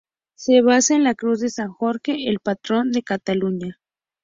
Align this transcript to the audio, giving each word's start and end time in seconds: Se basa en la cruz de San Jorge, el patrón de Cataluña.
Se 0.33 0.63
basa 0.63 0.95
en 0.95 1.03
la 1.03 1.13
cruz 1.13 1.41
de 1.41 1.51
San 1.51 1.69
Jorge, 1.71 2.27
el 2.27 2.39
patrón 2.39 2.91
de 2.91 3.03
Cataluña. 3.03 3.77